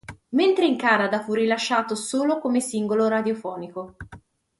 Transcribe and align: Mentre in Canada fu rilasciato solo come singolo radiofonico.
Mentre 0.29 0.65
in 0.65 0.77
Canada 0.77 1.21
fu 1.21 1.35
rilasciato 1.35 1.93
solo 1.93 2.39
come 2.39 2.59
singolo 2.59 3.07
radiofonico. 3.07 3.97